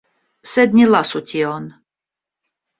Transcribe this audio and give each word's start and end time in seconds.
Sed 0.51 0.73
ni 0.79 0.87
lasu 0.95 1.23
tion! 1.33 1.71